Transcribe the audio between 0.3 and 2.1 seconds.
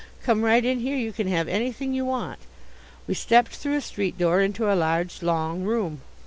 right in here. You can have anything you